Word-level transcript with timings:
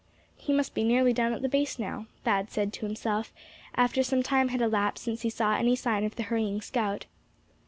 "He 0.35 0.51
must 0.51 0.73
be 0.73 0.83
nearly 0.83 1.13
down 1.13 1.31
at 1.31 1.43
the 1.43 1.47
base 1.47 1.77
now," 1.77 2.07
Thad 2.23 2.49
said 2.49 2.73
to 2.73 2.87
himself, 2.87 3.31
after 3.75 4.01
some 4.01 4.23
time 4.23 4.47
had 4.47 4.59
elapsed 4.59 5.03
since 5.03 5.21
he 5.21 5.29
saw 5.29 5.53
any 5.55 5.75
sign 5.75 6.03
of 6.03 6.15
the 6.15 6.23
hurrying 6.23 6.59
scout. 6.59 7.05